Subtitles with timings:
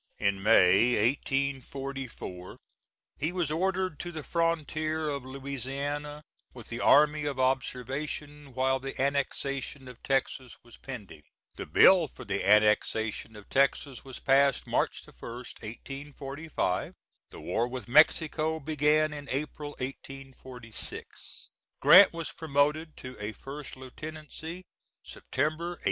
[0.17, 2.57] In May, 1844,
[3.19, 6.23] he was ordered to the frontier of Louisiana
[6.55, 11.21] with the army of observation, while the annexation of Texas was pending.
[11.53, 16.95] The bill for the annexation of Texas was passed March 1, 1845;
[17.29, 21.49] the war with Mexico began in April, 1846.
[21.79, 24.63] Grant was promoted to a first lieutenancy
[25.03, 25.79] September, 1847.